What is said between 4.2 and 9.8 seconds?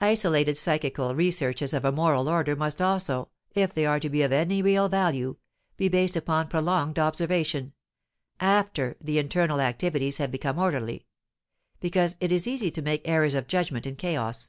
of any real value, be based upon prolonged observation, after the internal